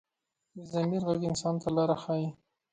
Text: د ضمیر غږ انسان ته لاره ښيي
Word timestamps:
د 0.55 0.57
ضمیر 0.71 1.01
غږ 1.07 1.21
انسان 1.31 1.55
ته 1.61 1.67
لاره 1.75 1.95
ښيي 2.03 2.27